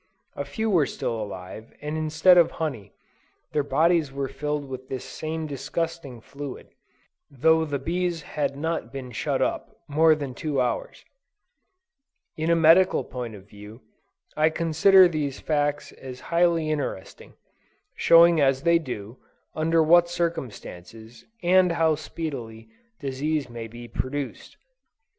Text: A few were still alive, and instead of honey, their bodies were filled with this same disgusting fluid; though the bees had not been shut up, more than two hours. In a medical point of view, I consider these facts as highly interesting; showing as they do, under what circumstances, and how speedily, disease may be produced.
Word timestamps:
A 0.35 0.45
few 0.45 0.67
were 0.67 0.87
still 0.87 1.21
alive, 1.21 1.71
and 1.79 1.95
instead 1.95 2.35
of 2.35 2.49
honey, 2.57 2.91
their 3.51 3.61
bodies 3.61 4.11
were 4.11 4.27
filled 4.27 4.67
with 4.67 4.89
this 4.89 5.03
same 5.05 5.45
disgusting 5.45 6.21
fluid; 6.21 6.69
though 7.29 7.65
the 7.65 7.77
bees 7.77 8.23
had 8.23 8.57
not 8.57 8.91
been 8.91 9.11
shut 9.11 9.43
up, 9.43 9.77
more 9.87 10.15
than 10.15 10.33
two 10.33 10.59
hours. 10.59 11.05
In 12.35 12.49
a 12.49 12.55
medical 12.55 13.03
point 13.03 13.35
of 13.35 13.47
view, 13.47 13.83
I 14.35 14.49
consider 14.49 15.07
these 15.07 15.39
facts 15.39 15.91
as 15.91 16.19
highly 16.33 16.71
interesting; 16.71 17.35
showing 17.95 18.41
as 18.41 18.63
they 18.63 18.79
do, 18.79 19.19
under 19.53 19.83
what 19.83 20.09
circumstances, 20.09 21.25
and 21.43 21.73
how 21.73 21.93
speedily, 21.93 22.67
disease 22.99 23.51
may 23.51 23.67
be 23.67 23.87
produced. 23.87 24.57